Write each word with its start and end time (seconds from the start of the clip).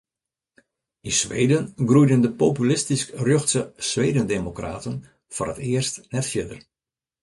Yn 1.07 1.13
Sweden 1.21 1.63
groeiden 1.89 2.21
de 2.23 2.31
populistysk-rjochtse 2.41 3.61
Swedendemokraten 3.89 4.95
foar 5.35 5.49
it 5.53 5.59
earst 5.71 5.95
net 6.13 6.27
fierder. 6.31 6.59